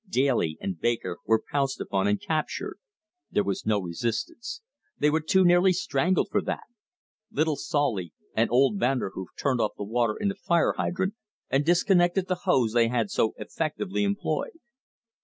Daly 0.09 0.57
and 0.59 0.79
Baker 0.81 1.19
were 1.27 1.43
pounced 1.51 1.79
upon 1.79 2.07
and 2.07 2.19
captured. 2.19 2.79
There 3.29 3.43
was 3.43 3.67
no 3.67 3.79
resistance. 3.79 4.61
They 4.97 5.11
were 5.11 5.21
too 5.21 5.45
nearly 5.45 5.73
strangled 5.73 6.29
for 6.31 6.41
that. 6.41 6.63
Little 7.29 7.55
Solly 7.55 8.11
and 8.33 8.49
old 8.49 8.79
Vanderhoof 8.79 9.27
turned 9.39 9.61
off 9.61 9.73
the 9.77 9.83
water 9.83 10.15
in 10.19 10.29
the 10.29 10.33
fire 10.35 10.73
hydrant 10.75 11.13
and 11.51 11.63
disconnected 11.63 12.27
the 12.27 12.45
hose 12.49 12.73
they 12.73 12.87
had 12.87 13.11
so 13.11 13.35
effectively 13.37 14.03
employed. 14.03 14.57